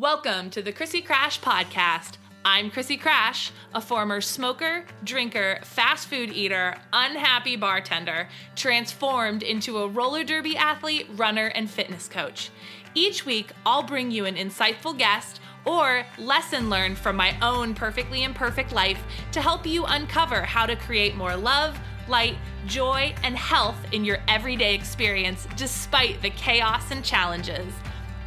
Welcome 0.00 0.48
to 0.52 0.62
the 0.62 0.72
Krissy 0.72 1.06
Krash 1.06 1.40
Podcast. 1.40 2.16
I'm 2.42 2.70
Krissy 2.70 2.98
Krash, 2.98 3.50
a 3.74 3.82
former 3.82 4.22
smoker, 4.22 4.86
drinker, 5.04 5.58
fast 5.62 6.08
food 6.08 6.32
eater, 6.32 6.74
unhappy 6.90 7.54
bartender, 7.56 8.26
transformed 8.56 9.42
into 9.42 9.76
a 9.76 9.88
roller 9.88 10.24
derby 10.24 10.56
athlete, 10.56 11.06
runner, 11.16 11.48
and 11.48 11.68
fitness 11.68 12.08
coach. 12.08 12.48
Each 12.94 13.26
week, 13.26 13.52
I'll 13.66 13.82
bring 13.82 14.10
you 14.10 14.24
an 14.24 14.36
insightful 14.36 14.96
guest 14.96 15.42
or 15.66 16.06
lesson 16.16 16.70
learned 16.70 16.96
from 16.96 17.14
my 17.14 17.36
own 17.42 17.74
perfectly 17.74 18.22
imperfect 18.22 18.72
life 18.72 19.02
to 19.32 19.42
help 19.42 19.66
you 19.66 19.84
uncover 19.84 20.40
how 20.40 20.64
to 20.64 20.76
create 20.76 21.14
more 21.14 21.36
love, 21.36 21.78
light, 22.08 22.36
joy, 22.64 23.14
and 23.22 23.36
health 23.36 23.76
in 23.92 24.06
your 24.06 24.20
everyday 24.28 24.74
experience 24.74 25.46
despite 25.56 26.22
the 26.22 26.30
chaos 26.30 26.90
and 26.90 27.04
challenges. 27.04 27.70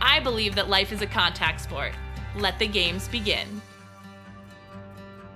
I 0.05 0.19
believe 0.19 0.55
that 0.55 0.67
life 0.67 0.91
is 0.91 1.01
a 1.01 1.07
contact 1.07 1.61
sport. 1.61 1.93
Let 2.35 2.59
the 2.59 2.67
games 2.67 3.07
begin. 3.07 3.61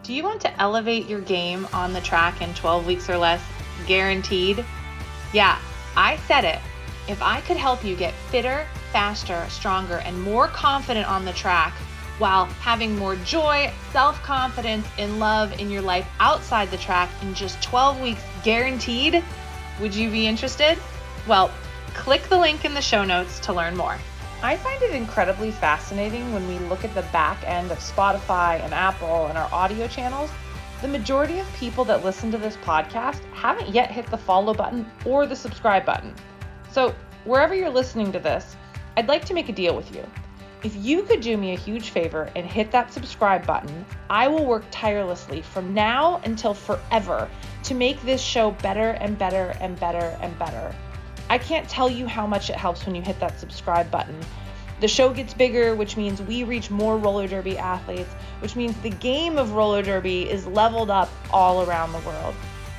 Do 0.04 0.14
you 0.14 0.24
want 0.24 0.42
to 0.42 0.62
elevate 0.62 1.08
your 1.08 1.22
game 1.22 1.66
on 1.72 1.94
the 1.94 2.02
track 2.02 2.42
in 2.42 2.54
12 2.54 2.86
weeks 2.86 3.10
or 3.10 3.18
less? 3.18 3.42
Guaranteed? 3.88 4.66
Yeah, 5.32 5.58
I 5.96 6.18
said 6.28 6.44
it. 6.44 6.60
If 7.08 7.22
I 7.22 7.40
could 7.42 7.56
help 7.56 7.86
you 7.86 7.96
get 7.96 8.14
fitter, 8.30 8.68
faster, 8.92 9.46
stronger, 9.50 10.00
and 10.00 10.22
more 10.22 10.50
confident 10.50 11.08
on 11.08 11.24
the 11.24 11.32
track 11.32 11.72
while 12.20 12.46
having 12.60 12.98
more 12.98 13.16
joy, 13.16 13.72
self 13.94 14.22
confidence, 14.22 14.86
and 14.98 15.18
love 15.18 15.58
in 15.62 15.72
your 15.72 15.82
life 15.82 16.06
outside 16.20 16.72
the 16.72 16.78
track 16.78 17.10
in 17.22 17.34
just 17.34 17.62
12 17.64 18.02
weeks 18.02 18.24
guaranteed, 18.44 19.24
would 19.80 19.96
you 19.96 20.12
be 20.12 20.28
interested? 20.28 20.78
Well, 21.26 21.52
click 21.94 22.24
the 22.24 22.38
link 22.38 22.66
in 22.66 22.74
the 22.74 22.82
show 22.82 23.06
notes 23.06 23.40
to 23.40 23.54
learn 23.54 23.78
more. 23.78 23.98
I 24.44 24.56
find 24.56 24.80
it 24.84 24.92
incredibly 24.92 25.50
fascinating 25.50 26.32
when 26.32 26.48
we 26.48 26.60
look 26.60 26.86
at 26.86 26.94
the 26.94 27.02
back 27.12 27.44
end 27.44 27.72
of 27.72 27.80
Spotify 27.80 28.64
and 28.64 28.72
Apple 28.72 29.26
and 29.26 29.38
our 29.38 29.52
audio 29.52 29.88
channels. 29.88 30.30
The 30.84 30.88
majority 30.88 31.40
of 31.40 31.52
people 31.56 31.84
that 31.86 32.06
listen 32.06 32.32
to 32.32 32.38
this 32.38 32.56
podcast 32.58 33.24
haven't 33.34 33.70
yet 33.70 33.90
hit 33.90 34.06
the 34.06 34.18
follow 34.18 34.54
button 34.54 34.86
or 35.06 35.26
the 35.26 35.36
subscribe 35.36 35.86
button. 35.86 36.14
So, 36.72 36.94
wherever 37.24 37.56
you're 37.56 37.72
listening 37.72 38.12
to 38.12 38.20
this, 38.20 38.56
I'd 38.96 39.08
like 39.08 39.26
to 39.26 39.34
make 39.34 39.50
a 39.50 39.54
deal 39.54 39.76
with 39.76 39.94
you. 39.96 40.06
If 40.64 40.76
you 40.76 41.02
could 41.02 41.22
do 41.22 41.36
me 41.36 41.54
a 41.54 41.58
huge 41.58 41.90
favor 41.90 42.30
and 42.36 42.46
hit 42.46 42.70
that 42.72 42.94
subscribe 42.94 43.46
button, 43.48 43.86
I 44.08 44.28
will 44.28 44.46
work 44.46 44.66
tirelessly 44.70 45.42
from 45.42 45.74
now 45.74 46.22
until 46.26 46.54
forever 46.54 47.28
to 47.64 47.74
make 47.74 48.00
this 48.04 48.22
show 48.22 48.52
better 48.52 48.92
and 48.92 49.18
better 49.18 49.56
and 49.60 49.80
better 49.80 50.16
and 50.22 50.38
better. 50.38 50.76
I 51.30 51.38
can't 51.38 51.68
tell 51.68 51.90
you 51.90 52.08
how 52.08 52.26
much 52.26 52.50
it 52.50 52.56
helps 52.56 52.86
when 52.86 52.96
you 52.96 53.02
hit 53.02 53.20
that 53.20 53.40
subscribe 53.40 53.92
button. 53.92 54.20
The 54.80 54.88
show 54.88 55.12
gets 55.12 55.34
bigger, 55.34 55.76
which 55.76 55.98
means 55.98 56.22
we 56.22 56.44
reach 56.44 56.70
more 56.70 56.98
roller 56.98 57.28
derby 57.28 57.58
athletes, 57.58 58.14
which 58.40 58.56
means 58.56 58.78
the 58.82 58.92
game 58.92 59.38
of 59.38 59.54
roller 59.54 59.82
derby 59.82 60.30
is 60.30 60.46
leveled 60.46 60.92
up 60.92 61.10
all 61.32 61.68
around 61.68 61.92
the 61.94 62.00
world. 62.00 62.36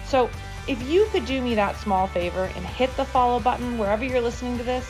So, 0.06 0.30
if 0.68 0.80
you 0.88 1.06
could 1.10 1.24
do 1.24 1.40
me 1.40 1.54
that 1.54 1.76
small 1.78 2.06
favor 2.06 2.50
and 2.54 2.64
hit 2.64 2.94
the 2.96 3.04
follow 3.04 3.40
button 3.40 3.78
wherever 3.78 4.04
you're 4.04 4.20
listening 4.20 4.58
to 4.58 4.64
this, 4.64 4.88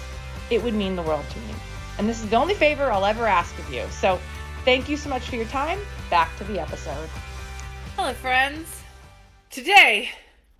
it 0.51 0.63
would 0.63 0.75
mean 0.75 0.97
the 0.97 1.03
world 1.03 1.25
to 1.31 1.39
me. 1.41 1.55
And 1.99 2.09
this 2.09 2.23
is 2.23 2.29
the 2.29 2.37
only 2.37 2.55
favor 2.55 2.91
I'll 2.93 3.07
ever 3.07 3.27
ask 3.27 3.59
of 3.59 3.73
you. 3.73 3.85
So, 3.91 4.21
thank 4.65 4.89
you 4.89 4.97
so 4.97 5.09
much 5.09 5.29
for 5.29 5.37
your 5.37 5.47
time. 5.47 5.79
Back 6.11 6.37
to 6.39 6.45
the 6.45 6.61
episode. 6.61 7.09
Hello, 7.97 8.13
friends. 8.13 8.83
Today, 9.51 10.11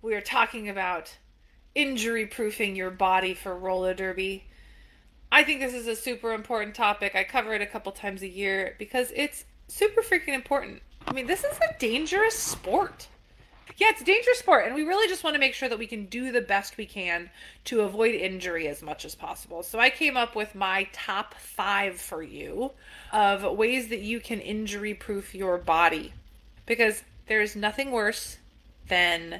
we 0.01 0.15
are 0.15 0.21
talking 0.21 0.69
about 0.69 1.15
injury 1.79 2.25
proofing 2.25 2.75
your 2.75 2.91
body 2.91 3.33
for 3.33 3.55
roller 3.55 3.93
derby. 3.93 4.45
I 5.31 5.43
think 5.43 5.61
this 5.61 5.73
is 5.73 5.87
a 5.87 5.95
super 5.95 6.33
important 6.33 6.75
topic. 6.75 7.15
I 7.15 7.23
cover 7.23 7.53
it 7.53 7.61
a 7.61 7.65
couple 7.65 7.91
times 7.93 8.21
a 8.21 8.27
year 8.27 8.75
because 8.77 9.11
it's 9.15 9.45
super 9.67 10.01
freaking 10.01 10.33
important. 10.33 10.81
I 11.07 11.13
mean, 11.13 11.25
this 11.25 11.45
is 11.45 11.57
a 11.57 11.79
dangerous 11.79 12.35
sport. 12.35 13.07
Yeah, 13.77 13.91
it's 13.91 14.01
a 14.01 14.05
dangerous 14.05 14.39
sport, 14.39 14.65
and 14.65 14.75
we 14.75 14.83
really 14.83 15.07
just 15.07 15.23
want 15.23 15.35
to 15.35 15.39
make 15.39 15.53
sure 15.53 15.69
that 15.69 15.79
we 15.79 15.87
can 15.87 16.07
do 16.07 16.33
the 16.33 16.41
best 16.41 16.75
we 16.75 16.85
can 16.85 17.29
to 17.65 17.81
avoid 17.81 18.13
injury 18.13 18.67
as 18.67 18.81
much 18.81 19.05
as 19.05 19.15
possible. 19.15 19.63
So, 19.63 19.79
I 19.79 19.89
came 19.89 20.17
up 20.17 20.35
with 20.35 20.53
my 20.53 20.89
top 20.91 21.33
five 21.35 21.97
for 21.97 22.21
you 22.21 22.71
of 23.13 23.43
ways 23.57 23.87
that 23.87 24.01
you 24.01 24.19
can 24.19 24.41
injury 24.41 24.93
proof 24.93 25.33
your 25.33 25.57
body 25.57 26.11
because 26.65 27.03
there 27.27 27.41
is 27.41 27.55
nothing 27.55 27.91
worse 27.91 28.37
than 28.89 29.39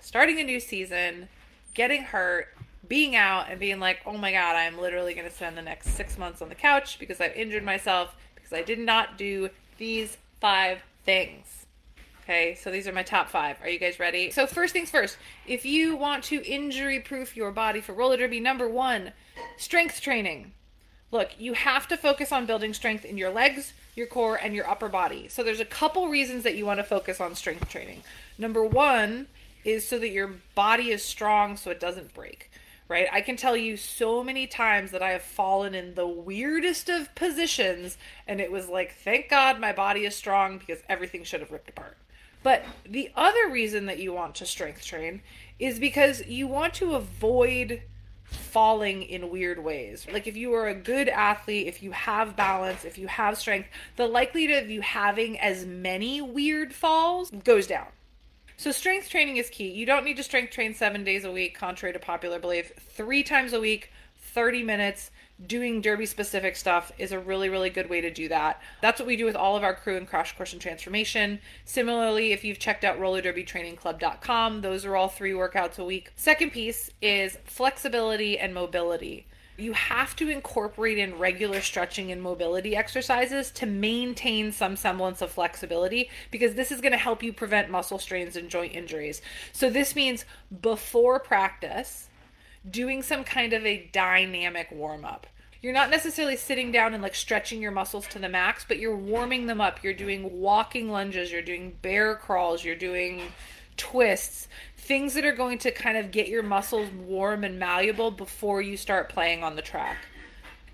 starting 0.00 0.38
a 0.38 0.44
new 0.44 0.60
season 0.60 1.28
getting 1.74 2.02
hurt, 2.02 2.48
being 2.88 3.16
out, 3.16 3.46
and 3.50 3.58
being 3.58 3.80
like, 3.80 4.00
oh 4.06 4.16
my 4.16 4.32
God, 4.32 4.56
I'm 4.56 4.78
literally 4.78 5.14
going 5.14 5.28
to 5.28 5.34
spend 5.34 5.56
the 5.56 5.62
next 5.62 5.90
six 5.90 6.18
months 6.18 6.42
on 6.42 6.48
the 6.48 6.54
couch 6.54 6.98
because 6.98 7.20
I've 7.20 7.34
injured 7.34 7.64
myself 7.64 8.14
because 8.34 8.52
I 8.52 8.62
did 8.62 8.78
not 8.78 9.16
do 9.16 9.50
these 9.78 10.16
five 10.40 10.82
things. 11.04 11.66
Okay, 12.22 12.54
so 12.54 12.70
these 12.70 12.86
are 12.86 12.92
my 12.92 13.02
top 13.02 13.28
five. 13.28 13.56
Are 13.62 13.68
you 13.68 13.80
guys 13.80 13.98
ready? 13.98 14.30
So, 14.30 14.46
first 14.46 14.72
things 14.72 14.90
first, 14.90 15.16
if 15.46 15.64
you 15.64 15.96
want 15.96 16.22
to 16.24 16.44
injury 16.44 17.00
proof 17.00 17.36
your 17.36 17.50
body 17.50 17.80
for 17.80 17.94
roller 17.94 18.16
derby, 18.16 18.38
number 18.38 18.68
one, 18.68 19.12
strength 19.56 20.00
training. 20.00 20.52
Look, 21.10 21.30
you 21.38 21.52
have 21.54 21.88
to 21.88 21.96
focus 21.96 22.30
on 22.30 22.46
building 22.46 22.74
strength 22.74 23.04
in 23.04 23.18
your 23.18 23.30
legs, 23.30 23.74
your 23.96 24.06
core, 24.06 24.36
and 24.36 24.54
your 24.54 24.70
upper 24.70 24.88
body. 24.88 25.28
So, 25.28 25.42
there's 25.42 25.58
a 25.58 25.64
couple 25.64 26.08
reasons 26.08 26.44
that 26.44 26.54
you 26.54 26.64
want 26.64 26.78
to 26.78 26.84
focus 26.84 27.20
on 27.20 27.34
strength 27.34 27.68
training. 27.68 28.04
Number 28.38 28.64
one 28.64 29.26
is 29.64 29.86
so 29.86 29.98
that 29.98 30.10
your 30.10 30.34
body 30.54 30.90
is 30.90 31.02
strong 31.02 31.56
so 31.56 31.70
it 31.70 31.80
doesn't 31.80 32.14
break 32.14 32.50
right? 32.92 33.08
I 33.10 33.22
can 33.22 33.36
tell 33.36 33.56
you 33.56 33.78
so 33.78 34.22
many 34.22 34.46
times 34.46 34.90
that 34.90 35.02
I 35.02 35.12
have 35.12 35.22
fallen 35.22 35.74
in 35.74 35.94
the 35.94 36.06
weirdest 36.06 36.90
of 36.90 37.14
positions, 37.14 37.96
and 38.26 38.38
it 38.38 38.52
was 38.52 38.68
like, 38.68 38.94
thank 38.96 39.30
God 39.30 39.58
my 39.58 39.72
body 39.72 40.04
is 40.04 40.14
strong 40.14 40.58
because 40.58 40.82
everything 40.90 41.24
should 41.24 41.40
have 41.40 41.50
ripped 41.50 41.70
apart. 41.70 41.96
But 42.42 42.66
the 42.86 43.10
other 43.16 43.48
reason 43.48 43.86
that 43.86 43.98
you 43.98 44.12
want 44.12 44.34
to 44.36 44.46
strength 44.46 44.84
train 44.84 45.22
is 45.58 45.78
because 45.78 46.26
you 46.26 46.46
want 46.46 46.74
to 46.74 46.94
avoid 46.94 47.82
falling 48.24 49.04
in 49.04 49.30
weird 49.30 49.64
ways. 49.64 50.06
Like 50.12 50.26
if 50.26 50.36
you 50.36 50.52
are 50.54 50.68
a 50.68 50.74
good 50.74 51.08
athlete, 51.08 51.68
if 51.68 51.82
you 51.82 51.92
have 51.92 52.36
balance, 52.36 52.84
if 52.84 52.98
you 52.98 53.06
have 53.06 53.38
strength, 53.38 53.68
the 53.96 54.06
likelihood 54.06 54.64
of 54.64 54.70
you 54.70 54.82
having 54.82 55.38
as 55.38 55.64
many 55.64 56.20
weird 56.20 56.74
falls 56.74 57.30
goes 57.30 57.66
down. 57.66 57.86
So 58.62 58.70
strength 58.70 59.10
training 59.10 59.38
is 59.38 59.50
key. 59.50 59.72
You 59.72 59.84
don't 59.84 60.04
need 60.04 60.18
to 60.18 60.22
strength 60.22 60.52
train 60.52 60.72
seven 60.72 61.02
days 61.02 61.24
a 61.24 61.32
week, 61.32 61.58
contrary 61.58 61.92
to 61.94 61.98
popular 61.98 62.38
belief. 62.38 62.70
Three 62.78 63.24
times 63.24 63.52
a 63.52 63.58
week, 63.58 63.90
30 64.20 64.62
minutes, 64.62 65.10
doing 65.44 65.80
derby 65.80 66.06
specific 66.06 66.54
stuff 66.54 66.92
is 66.96 67.10
a 67.10 67.18
really, 67.18 67.48
really 67.48 67.70
good 67.70 67.90
way 67.90 68.00
to 68.00 68.08
do 68.08 68.28
that. 68.28 68.62
That's 68.80 69.00
what 69.00 69.08
we 69.08 69.16
do 69.16 69.24
with 69.24 69.34
all 69.34 69.56
of 69.56 69.64
our 69.64 69.74
crew 69.74 69.96
in 69.96 70.06
Krash 70.06 70.36
Course 70.36 70.52
and 70.52 70.62
Transformation. 70.62 71.40
Similarly, 71.64 72.30
if 72.30 72.44
you've 72.44 72.60
checked 72.60 72.84
out 72.84 73.00
rollerderbytrainingclub.com, 73.00 74.60
those 74.60 74.84
are 74.84 74.94
all 74.94 75.08
three 75.08 75.32
workouts 75.32 75.80
a 75.80 75.84
week. 75.84 76.12
Second 76.14 76.52
piece 76.52 76.88
is 77.02 77.38
flexibility 77.44 78.38
and 78.38 78.54
mobility 78.54 79.26
you 79.62 79.72
have 79.72 80.16
to 80.16 80.28
incorporate 80.28 80.98
in 80.98 81.18
regular 81.18 81.60
stretching 81.60 82.10
and 82.10 82.20
mobility 82.20 82.76
exercises 82.76 83.50
to 83.52 83.66
maintain 83.66 84.52
some 84.52 84.76
semblance 84.76 85.22
of 85.22 85.30
flexibility 85.30 86.10
because 86.30 86.54
this 86.54 86.72
is 86.72 86.80
going 86.80 86.92
to 86.92 86.98
help 86.98 87.22
you 87.22 87.32
prevent 87.32 87.70
muscle 87.70 87.98
strains 87.98 88.36
and 88.36 88.50
joint 88.50 88.74
injuries. 88.74 89.22
So, 89.52 89.70
this 89.70 89.94
means 89.94 90.24
before 90.60 91.20
practice, 91.20 92.08
doing 92.68 93.02
some 93.02 93.24
kind 93.24 93.52
of 93.52 93.64
a 93.64 93.88
dynamic 93.92 94.70
warm 94.70 95.04
up. 95.04 95.26
You're 95.60 95.72
not 95.72 95.90
necessarily 95.90 96.36
sitting 96.36 96.72
down 96.72 96.92
and 96.92 97.02
like 97.02 97.14
stretching 97.14 97.62
your 97.62 97.70
muscles 97.70 98.08
to 98.08 98.18
the 98.18 98.28
max, 98.28 98.64
but 98.66 98.78
you're 98.78 98.96
warming 98.96 99.46
them 99.46 99.60
up. 99.60 99.84
You're 99.84 99.94
doing 99.94 100.40
walking 100.40 100.90
lunges, 100.90 101.30
you're 101.30 101.40
doing 101.40 101.76
bear 101.82 102.16
crawls, 102.16 102.64
you're 102.64 102.74
doing 102.74 103.22
twists, 103.82 104.46
things 104.76 105.14
that 105.14 105.24
are 105.24 105.34
going 105.34 105.58
to 105.58 105.72
kind 105.72 105.98
of 105.98 106.12
get 106.12 106.28
your 106.28 106.44
muscles 106.44 106.88
warm 106.92 107.42
and 107.42 107.58
malleable 107.58 108.12
before 108.12 108.62
you 108.62 108.76
start 108.76 109.08
playing 109.08 109.42
on 109.42 109.56
the 109.56 109.62
track. 109.62 109.96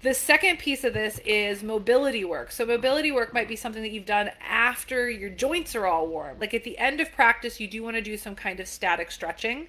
The 0.02 0.12
second 0.12 0.58
piece 0.58 0.84
of 0.84 0.92
this 0.92 1.18
is 1.24 1.62
mobility 1.62 2.22
work. 2.22 2.52
So, 2.52 2.66
mobility 2.66 3.10
work 3.10 3.32
might 3.32 3.48
be 3.48 3.56
something 3.56 3.82
that 3.82 3.92
you've 3.92 4.04
done 4.04 4.30
after 4.46 5.08
your 5.08 5.30
joints 5.30 5.74
are 5.74 5.86
all 5.86 6.06
warm. 6.06 6.38
Like 6.38 6.52
at 6.52 6.64
the 6.64 6.76
end 6.76 7.00
of 7.00 7.10
practice, 7.12 7.58
you 7.60 7.66
do 7.66 7.82
want 7.82 7.96
to 7.96 8.02
do 8.02 8.18
some 8.18 8.34
kind 8.34 8.60
of 8.60 8.68
static 8.68 9.10
stretching. 9.10 9.68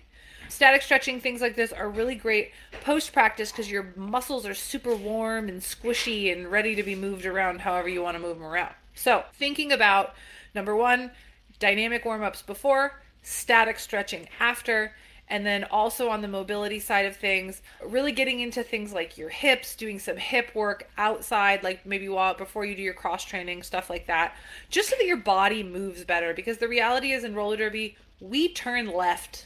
Static 0.50 0.82
stretching, 0.82 1.22
things 1.22 1.40
like 1.40 1.56
this 1.56 1.72
are 1.72 1.90
really 1.90 2.16
great 2.16 2.52
post 2.82 3.14
practice 3.14 3.52
because 3.52 3.72
your 3.72 3.94
muscles 3.96 4.46
are 4.46 4.54
super 4.54 4.94
warm 4.94 5.48
and 5.48 5.62
squishy 5.62 6.30
and 6.30 6.52
ready 6.52 6.76
to 6.76 6.84
be 6.84 6.96
moved 6.96 7.26
around 7.26 7.62
however 7.62 7.88
you 7.88 8.04
want 8.04 8.18
to 8.18 8.22
move 8.22 8.38
them 8.38 8.46
around. 8.46 8.74
So, 8.96 9.24
thinking 9.34 9.72
about 9.72 10.14
number 10.54 10.76
one, 10.76 11.12
dynamic 11.60 12.04
warm 12.04 12.22
ups 12.22 12.42
before, 12.42 13.02
static 13.22 13.80
stretching 13.80 14.28
after 14.40 14.94
and 15.32 15.46
then 15.46 15.64
also 15.66 16.10
on 16.10 16.22
the 16.22 16.28
mobility 16.28 16.80
side 16.80 17.06
of 17.06 17.16
things 17.16 17.62
really 17.86 18.12
getting 18.12 18.40
into 18.40 18.64
things 18.64 18.94
like 18.94 19.18
your 19.18 19.30
hips 19.30 19.76
doing 19.76 20.00
some 20.00 20.18
hip 20.18 20.54
work 20.56 20.90
outside 20.98 21.64
like 21.64 21.86
maybe 21.86 22.10
while 22.10 22.34
before 22.34 22.66
you 22.66 22.76
do 22.76 22.82
your 22.82 22.94
cross 22.94 23.24
training 23.24 23.62
stuff 23.62 23.90
like 23.90 24.08
that 24.08 24.36
just 24.70 24.90
so 24.90 24.96
that 24.98 25.06
your 25.06 25.18
body 25.18 25.62
moves 25.62 26.04
better 26.04 26.34
because 26.34 26.58
the 26.58 26.68
reality 26.68 27.12
is 27.12 27.24
in 27.24 27.36
roller 27.36 27.58
derby 27.58 27.96
we 28.20 28.50
turn 28.50 28.88
left 28.92 29.46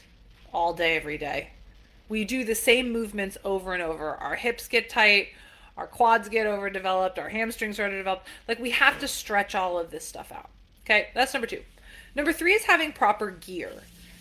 all 0.52 0.72
day 0.72 0.96
every 0.96 1.18
day 1.18 1.50
we 2.08 2.24
do 2.24 2.44
the 2.44 2.54
same 2.54 2.92
movements 2.92 3.36
over 3.44 3.74
and 3.74 3.82
over 3.82 4.14
our 4.16 4.36
hips 4.36 4.68
get 4.68 4.88
tight 4.88 5.28
our 5.76 5.86
quads 5.86 6.28
get 6.28 6.46
overdeveloped, 6.46 7.18
our 7.18 7.28
hamstrings 7.28 7.78
are 7.78 7.84
underdeveloped. 7.84 8.26
Like 8.46 8.58
we 8.58 8.70
have 8.70 8.98
to 9.00 9.08
stretch 9.08 9.54
all 9.54 9.78
of 9.78 9.90
this 9.90 10.06
stuff 10.06 10.30
out. 10.30 10.50
Okay, 10.84 11.08
that's 11.14 11.34
number 11.34 11.46
two. 11.46 11.62
Number 12.14 12.32
three 12.32 12.52
is 12.52 12.64
having 12.64 12.92
proper 12.92 13.30
gear. 13.30 13.72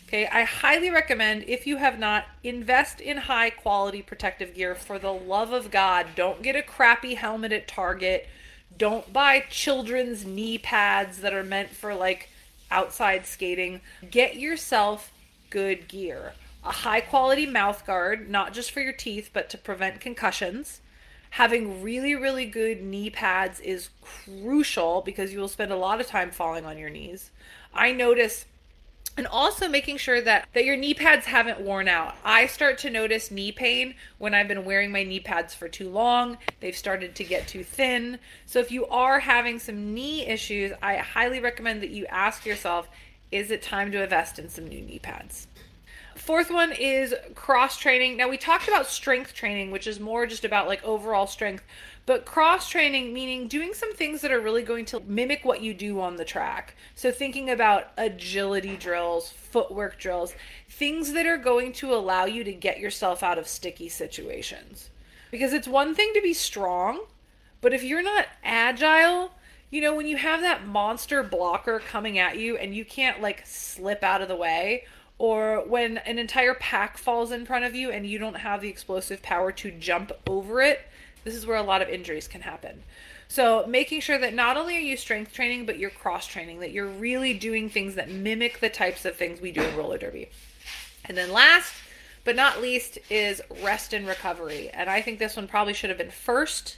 Okay, 0.07 0.27
I 0.27 0.43
highly 0.43 0.89
recommend 0.89 1.45
if 1.47 1.65
you 1.65 1.77
have 1.77 1.97
not, 1.97 2.25
invest 2.43 2.99
in 2.99 3.17
high 3.17 3.49
quality 3.49 4.01
protective 4.01 4.53
gear. 4.53 4.75
For 4.75 4.99
the 4.99 5.11
love 5.13 5.51
of 5.51 5.71
God, 5.71 6.07
don't 6.15 6.43
get 6.43 6.55
a 6.55 6.61
crappy 6.61 7.15
helmet 7.15 7.51
at 7.51 7.67
Target. 7.67 8.27
Don't 8.77 9.11
buy 9.11 9.41
children's 9.49 10.25
knee 10.25 10.57
pads 10.57 11.19
that 11.19 11.33
are 11.33 11.43
meant 11.43 11.69
for 11.69 11.95
like 11.95 12.29
outside 12.69 13.25
skating. 13.25 13.81
Get 14.09 14.35
yourself 14.35 15.11
good 15.49 15.87
gear. 15.87 16.33
A 16.63 16.71
high 16.71 17.01
quality 17.01 17.45
mouth 17.45 17.85
guard, 17.85 18.29
not 18.29 18.53
just 18.53 18.71
for 18.71 18.81
your 18.81 18.93
teeth, 18.93 19.29
but 19.33 19.49
to 19.49 19.57
prevent 19.57 19.99
concussions. 19.99 20.81
Having 21.33 21.81
really, 21.81 22.13
really 22.13 22.45
good 22.45 22.83
knee 22.83 23.09
pads 23.09 23.59
is 23.59 23.89
crucial 24.03 25.01
because 25.01 25.33
you 25.33 25.39
will 25.39 25.47
spend 25.47 25.71
a 25.71 25.75
lot 25.75 25.99
of 25.99 26.05
time 26.05 26.29
falling 26.29 26.63
on 26.63 26.77
your 26.77 26.91
knees. 26.91 27.31
I 27.73 27.91
notice 27.91 28.45
and 29.17 29.25
also 29.25 29.67
making 29.67 29.97
sure 29.97 30.21
that 30.21 30.47
that 30.53 30.63
your 30.63 30.77
knee 30.77 30.93
pads 30.93 31.25
haven't 31.25 31.59
worn 31.59 31.87
out. 31.87 32.15
I 32.23 32.45
start 32.45 32.77
to 32.79 32.91
notice 32.91 33.31
knee 33.31 33.51
pain 33.51 33.95
when 34.19 34.35
I've 34.35 34.47
been 34.47 34.63
wearing 34.63 34.91
my 34.91 35.01
knee 35.01 35.19
pads 35.19 35.55
for 35.55 35.67
too 35.67 35.89
long. 35.89 36.37
They've 36.59 36.77
started 36.77 37.15
to 37.15 37.23
get 37.23 37.47
too 37.47 37.63
thin. 37.63 38.19
So 38.45 38.59
if 38.59 38.71
you 38.71 38.85
are 38.85 39.19
having 39.19 39.57
some 39.57 39.91
knee 39.91 40.27
issues, 40.27 40.71
I 40.83 40.97
highly 40.97 41.39
recommend 41.39 41.81
that 41.81 41.89
you 41.89 42.05
ask 42.11 42.45
yourself, 42.45 42.87
is 43.31 43.49
it 43.49 43.63
time 43.63 43.91
to 43.93 44.03
invest 44.03 44.37
in 44.37 44.49
some 44.49 44.67
new 44.67 44.81
knee 44.81 44.99
pads? 44.99 45.47
Fourth 46.15 46.51
one 46.51 46.71
is 46.71 47.15
cross 47.35 47.77
training. 47.77 48.17
Now 48.17 48.29
we 48.29 48.37
talked 48.37 48.67
about 48.67 48.87
strength 48.87 49.33
training, 49.33 49.71
which 49.71 49.87
is 49.87 49.99
more 49.99 50.25
just 50.25 50.45
about 50.45 50.67
like 50.67 50.83
overall 50.83 51.27
strength, 51.27 51.63
but 52.05 52.25
cross 52.25 52.69
training 52.69 53.13
meaning 53.13 53.47
doing 53.47 53.73
some 53.73 53.93
things 53.93 54.21
that 54.21 54.31
are 54.31 54.39
really 54.39 54.63
going 54.63 54.85
to 54.85 54.99
mimic 55.01 55.43
what 55.43 55.61
you 55.61 55.73
do 55.73 55.99
on 55.99 56.15
the 56.15 56.25
track. 56.25 56.75
So 56.95 57.11
thinking 57.11 57.49
about 57.49 57.91
agility 57.97 58.77
drills, 58.77 59.29
footwork 59.29 59.99
drills, 59.99 60.35
things 60.69 61.13
that 61.13 61.25
are 61.25 61.37
going 61.37 61.73
to 61.73 61.93
allow 61.93 62.25
you 62.25 62.43
to 62.43 62.53
get 62.53 62.79
yourself 62.79 63.23
out 63.23 63.37
of 63.37 63.47
sticky 63.47 63.89
situations. 63.89 64.89
Because 65.31 65.53
it's 65.53 65.67
one 65.67 65.95
thing 65.95 66.11
to 66.13 66.21
be 66.21 66.33
strong, 66.33 67.05
but 67.59 67.73
if 67.73 67.83
you're 67.83 68.03
not 68.03 68.27
agile, 68.43 69.31
you 69.71 69.81
know, 69.81 69.95
when 69.95 70.05
you 70.05 70.17
have 70.17 70.41
that 70.41 70.67
monster 70.67 71.23
blocker 71.23 71.79
coming 71.79 72.19
at 72.19 72.37
you 72.37 72.55
and 72.57 72.75
you 72.75 72.85
can't 72.85 73.21
like 73.21 73.41
slip 73.47 74.03
out 74.03 74.21
of 74.21 74.27
the 74.27 74.35
way 74.35 74.85
or 75.17 75.63
when 75.67 75.99
an 75.99 76.19
entire 76.19 76.53
pack 76.53 76.97
falls 76.97 77.31
in 77.31 77.45
front 77.45 77.65
of 77.65 77.75
you 77.75 77.91
and 77.91 78.05
you 78.05 78.17
don't 78.17 78.35
have 78.35 78.61
the 78.61 78.69
explosive 78.69 79.21
power 79.21 79.51
to 79.51 79.71
jump 79.71 80.11
over 80.27 80.61
it, 80.61 80.81
this 81.23 81.35
is 81.35 81.45
where 81.45 81.57
a 81.57 81.63
lot 81.63 81.81
of 81.81 81.89
injuries 81.89 82.27
can 82.27 82.41
happen. 82.41 82.83
So, 83.27 83.65
making 83.67 84.01
sure 84.01 84.17
that 84.19 84.33
not 84.33 84.57
only 84.57 84.75
are 84.77 84.81
you 84.81 84.97
strength 84.97 85.33
training, 85.33 85.65
but 85.65 85.79
you're 85.79 85.89
cross 85.89 86.27
training, 86.27 86.59
that 86.59 86.71
you're 86.71 86.87
really 86.87 87.33
doing 87.33 87.69
things 87.69 87.95
that 87.95 88.11
mimic 88.11 88.59
the 88.59 88.69
types 88.69 89.05
of 89.05 89.15
things 89.15 89.41
we 89.41 89.51
do 89.51 89.63
in 89.63 89.75
roller 89.75 89.97
derby. 89.97 90.29
And 91.05 91.17
then, 91.17 91.31
last 91.31 91.73
but 92.25 92.35
not 92.35 92.61
least, 92.61 92.99
is 93.09 93.41
rest 93.61 93.93
and 93.93 94.07
recovery. 94.07 94.69
And 94.69 94.89
I 94.89 95.01
think 95.01 95.19
this 95.19 95.35
one 95.35 95.47
probably 95.47 95.73
should 95.73 95.89
have 95.89 95.97
been 95.97 96.11
first. 96.11 96.77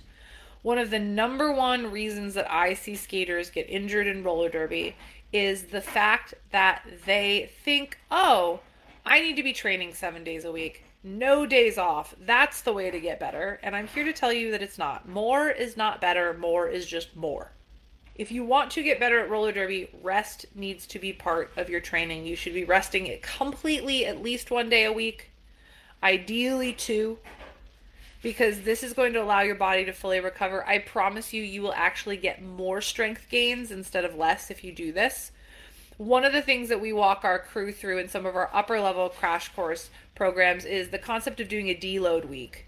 One 0.65 0.79
of 0.79 0.89
the 0.89 0.97
number 0.97 1.51
one 1.51 1.91
reasons 1.91 2.33
that 2.33 2.51
I 2.51 2.73
see 2.73 2.95
skaters 2.95 3.51
get 3.51 3.69
injured 3.69 4.07
in 4.07 4.23
roller 4.23 4.49
derby 4.49 4.95
is 5.31 5.65
the 5.65 5.79
fact 5.79 6.33
that 6.49 6.81
they 7.05 7.51
think, 7.63 7.99
oh, 8.09 8.61
I 9.05 9.21
need 9.21 9.35
to 9.35 9.43
be 9.43 9.53
training 9.53 9.93
seven 9.93 10.23
days 10.23 10.43
a 10.43 10.51
week. 10.51 10.83
No 11.03 11.45
days 11.45 11.77
off. 11.77 12.15
That's 12.19 12.61
the 12.61 12.73
way 12.73 12.89
to 12.89 12.99
get 12.99 13.19
better. 13.19 13.59
And 13.61 13.75
I'm 13.75 13.85
here 13.85 14.05
to 14.05 14.11
tell 14.11 14.33
you 14.33 14.49
that 14.49 14.63
it's 14.63 14.79
not. 14.79 15.07
More 15.07 15.49
is 15.49 15.77
not 15.77 16.01
better, 16.01 16.33
more 16.33 16.67
is 16.67 16.87
just 16.87 17.15
more. 17.15 17.51
If 18.15 18.31
you 18.31 18.43
want 18.43 18.71
to 18.71 18.81
get 18.81 18.99
better 18.99 19.19
at 19.19 19.29
roller 19.29 19.51
derby, 19.51 19.91
rest 20.01 20.47
needs 20.55 20.87
to 20.87 20.97
be 20.97 21.13
part 21.13 21.51
of 21.57 21.69
your 21.69 21.79
training. 21.79 22.25
You 22.25 22.35
should 22.35 22.55
be 22.55 22.63
resting 22.63 23.05
it 23.05 23.21
completely 23.21 24.07
at 24.07 24.23
least 24.23 24.49
one 24.49 24.69
day 24.69 24.85
a 24.85 24.91
week, 24.91 25.29
ideally 26.01 26.73
two 26.73 27.19
because 28.25 28.61
this 28.61 28.81
is 28.81 28.93
going 28.93 29.13
to 29.13 29.21
allow 29.21 29.41
your 29.41 29.53
body 29.53 29.85
to 29.85 29.91
fully 29.91 30.19
recover. 30.19 30.67
I 30.67 30.79
promise 30.79 31.31
you, 31.31 31.43
you 31.43 31.61
will 31.61 31.75
actually 31.75 32.17
get 32.17 32.41
more 32.41 32.81
strength 32.81 33.27
gains 33.29 33.69
instead 33.69 34.03
of 34.03 34.15
less 34.15 34.49
if 34.49 34.63
you 34.63 34.71
do 34.71 34.91
this. 34.91 35.31
One 35.97 36.25
of 36.25 36.33
the 36.33 36.41
things 36.41 36.69
that 36.69 36.81
we 36.81 36.91
walk 36.91 37.23
our 37.23 37.37
crew 37.37 37.71
through 37.71 37.99
in 37.99 38.09
some 38.09 38.25
of 38.25 38.35
our 38.35 38.49
upper 38.51 38.79
level 38.79 39.09
crash 39.09 39.49
course 39.49 39.91
programs 40.15 40.65
is 40.65 40.89
the 40.89 40.97
concept 40.97 41.39
of 41.39 41.47
doing 41.47 41.69
a 41.69 41.75
deload 41.75 42.27
week, 42.27 42.65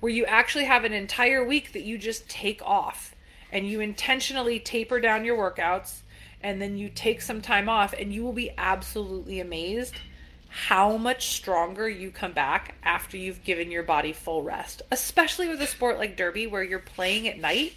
where 0.00 0.10
you 0.10 0.24
actually 0.24 0.64
have 0.64 0.82
an 0.82 0.92
entire 0.92 1.46
week 1.46 1.72
that 1.72 1.84
you 1.84 1.98
just 1.98 2.28
take 2.28 2.60
off 2.64 3.14
and 3.52 3.64
you 3.70 3.78
intentionally 3.78 4.58
taper 4.58 4.98
down 4.98 5.24
your 5.24 5.38
workouts 5.38 6.00
and 6.42 6.60
then 6.60 6.76
you 6.76 6.88
take 6.88 7.22
some 7.22 7.40
time 7.40 7.68
off 7.68 7.94
and 7.96 8.12
you 8.12 8.24
will 8.24 8.32
be 8.32 8.50
absolutely 8.58 9.38
amazed 9.38 9.94
how 10.56 10.96
much 10.96 11.28
stronger 11.28 11.86
you 11.86 12.10
come 12.10 12.32
back 12.32 12.76
after 12.82 13.18
you've 13.18 13.44
given 13.44 13.70
your 13.70 13.82
body 13.82 14.10
full 14.10 14.42
rest, 14.42 14.80
especially 14.90 15.46
with 15.48 15.60
a 15.60 15.66
sport 15.66 15.98
like 15.98 16.16
derby 16.16 16.46
where 16.46 16.62
you're 16.62 16.78
playing 16.78 17.28
at 17.28 17.38
night 17.38 17.74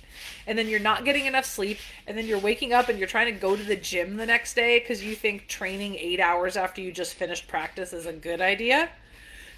and 0.48 0.58
then 0.58 0.66
you're 0.70 0.80
not 0.80 1.04
getting 1.04 1.26
enough 1.26 1.44
sleep 1.44 1.78
and 2.08 2.18
then 2.18 2.26
you're 2.26 2.40
waking 2.40 2.72
up 2.72 2.88
and 2.88 2.98
you're 2.98 3.06
trying 3.06 3.32
to 3.32 3.38
go 3.38 3.58
to 3.58 3.64
the 3.64 3.76
gym 3.76 4.16
the 4.16 4.26
next 4.26 4.54
day 4.54 4.80
because 4.80 5.04
you 5.04 5.14
think 5.14 5.50
training 5.50 5.96
eight 5.96 6.22
hours 6.22 6.56
after 6.56 6.80
you 6.80 6.90
just 6.90 7.16
finished 7.16 7.50
practice 7.50 7.92
is 7.92 8.06
a 8.06 8.14
good 8.14 8.40
idea. 8.40 8.90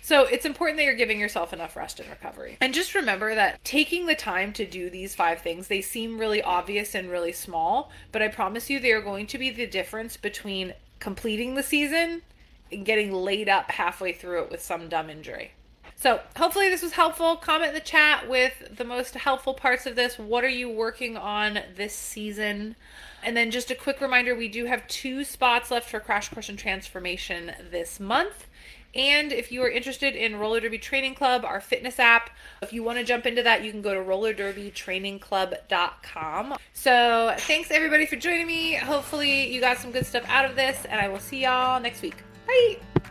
So 0.02 0.24
it's 0.24 0.48
important 0.48 0.78
that 0.78 0.86
you're 0.86 0.96
giving 0.96 1.20
yourself 1.20 1.54
enough 1.54 1.76
rest 1.76 2.00
and 2.00 2.10
recovery. 2.10 2.58
And 2.60 2.74
just 2.74 2.96
remember 2.96 3.36
that 3.36 3.64
taking 3.64 4.08
the 4.08 4.16
time 4.16 4.52
to 4.54 4.66
do 4.66 4.90
these 4.90 5.14
five 5.14 5.42
things, 5.42 5.68
they 5.68 5.82
seem 5.82 6.18
really 6.18 6.42
obvious 6.42 6.96
and 6.96 7.08
really 7.08 7.34
small, 7.34 7.92
but 8.12 8.24
I 8.24 8.30
promise 8.30 8.68
you 8.68 8.80
they 8.80 8.94
are 8.94 9.02
going 9.02 9.28
to 9.28 9.38
be 9.38 9.52
the 9.52 9.68
difference 9.68 10.18
between 10.18 10.74
completing 11.00 11.54
the 11.54 11.62
season 11.62 12.24
getting 12.84 13.14
laid 13.14 13.50
up 13.50 13.72
halfway 13.72 14.14
through 14.14 14.44
it 14.44 14.52
with 14.52 14.62
some 14.62 14.90
dumb 14.90 15.10
injury. 15.10 15.54
So, 16.02 16.20
hopefully, 16.36 16.68
this 16.70 16.82
was 16.82 16.94
helpful. 16.94 17.36
Comment 17.36 17.68
in 17.70 17.76
the 17.76 17.80
chat 17.80 18.28
with 18.28 18.76
the 18.76 18.84
most 18.84 19.14
helpful 19.14 19.54
parts 19.54 19.86
of 19.86 19.96
this. 19.96 20.18
What 20.18 20.44
are 20.44 20.50
you 20.50 20.68
working 20.68 21.16
on 21.16 21.60
this 21.76 21.94
season? 21.94 22.76
And 23.24 23.38
then, 23.38 23.52
just 23.52 23.70
a 23.70 23.76
quick 23.76 24.02
reminder 24.02 24.34
we 24.34 24.48
do 24.48 24.66
have 24.66 24.88
two 24.88 25.24
spots 25.24 25.70
left 25.70 25.88
for 25.88 26.00
Krash 26.00 26.34
Course 26.34 26.50
and 26.50 26.58
Transformation 26.58 27.52
this 27.70 28.00
month. 28.00 28.48
And 28.96 29.32
if 29.32 29.52
you 29.52 29.64
are 29.64 29.70
interested 29.70 30.16
in 30.16 30.38
Roller 30.38 30.60
Derby 30.60 30.80
Training 30.80 31.14
Club, 31.14 31.46
our 31.46 31.62
fitness 31.62 32.00
app, 32.00 32.32
if 32.64 32.74
you 32.74 32.82
want 32.84 32.98
to 32.98 33.06
jump 33.06 33.28
into 33.28 33.44
that, 33.44 33.64
you 33.64 33.72
can 33.72 33.84
go 33.84 33.94
to 33.94 34.02
rollerderbytrainingclub.com. 34.02 36.56
So, 36.74 37.36
thanks 37.38 37.70
everybody 37.70 38.08
for 38.08 38.16
joining 38.16 38.48
me. 38.48 38.74
Hopefully, 38.74 39.54
you 39.54 39.62
got 39.62 39.78
some 39.78 39.92
good 39.92 40.08
stuff 40.08 40.24
out 40.28 40.46
of 40.46 40.56
this, 40.56 40.84
and 40.86 41.00
I 41.00 41.10
will 41.10 41.20
see 41.20 41.44
y'all 41.44 41.80
next 41.80 42.02
week. 42.02 42.16
Bye. 42.52 43.02